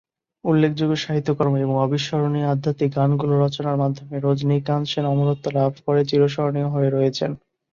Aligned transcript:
উল্লেখযোগ্য 0.43 0.93
সাহিত্য-কর্ম 0.97 1.53
এবং 1.57 1.75
অবিস্মরণীয় 1.79 2.47
আধ্যাত্মিক 2.47 2.89
গানগুলো 2.97 3.33
রচনার 3.37 3.81
মাধ্যমে 3.83 4.15
রজনীকান্ত 4.19 4.85
সেন 4.91 5.05
অমরত্ব 5.13 5.45
লাভ 5.57 5.71
করে 5.85 6.01
চিরস্মরণীয় 6.09 6.69
হয়ে 6.69 6.89
রয়েছেন। 6.89 7.31